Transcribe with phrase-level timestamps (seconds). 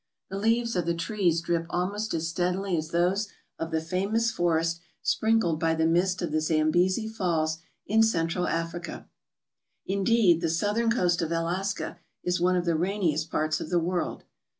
[0.31, 3.27] The leaves of the trees drip almost as steadily as those
[3.59, 9.07] of the famous forest sprinkled by the mist of the Zambesi Falls in Central Africa.
[9.85, 14.23] Indeed, the southern coast of Alaska is one of the rainiest parts of the world.